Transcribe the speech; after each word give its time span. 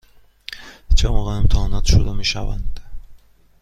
چه 0.95 1.07
موقع 1.09 1.31
امتحانات 1.31 1.85
شروع 1.85 2.15
می 2.15 2.25
شوند؟ 2.25 2.79